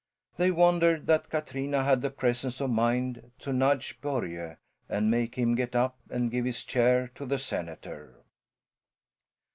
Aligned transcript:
They 0.37 0.49
wondered 0.49 1.05
that 1.05 1.29
Katrina 1.29 1.83
had 1.83 2.01
the 2.01 2.09
presence 2.09 2.59
of 2.59 2.71
mind 2.71 3.31
to 3.37 3.53
nudge 3.53 4.01
Börje, 4.01 4.57
and 4.89 5.11
make 5.11 5.35
him 5.35 5.53
get 5.53 5.75
up 5.75 5.99
and 6.09 6.31
give 6.31 6.45
his 6.45 6.63
chair 6.63 7.11
to 7.13 7.23
the 7.23 7.37
senator. 7.37 8.15